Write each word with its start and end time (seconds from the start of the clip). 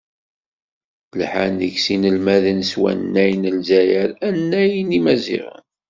Lḥan 1.19 1.53
deg-s 1.61 1.85
yinelmaden 1.91 2.59
s 2.69 2.71
wannay 2.79 3.31
n 3.41 3.49
Lezzayer, 3.55 4.09
annay 4.27 4.73
n 4.87 4.95
yimaziɣen. 4.95 5.63